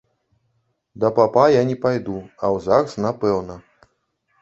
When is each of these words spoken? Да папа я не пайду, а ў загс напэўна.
Да 1.03 1.11
папа 1.19 1.45
я 1.57 1.61
не 1.73 1.77
пайду, 1.85 2.17
а 2.43 2.45
ў 2.57 2.67
загс 2.71 3.01
напэўна. 3.09 3.63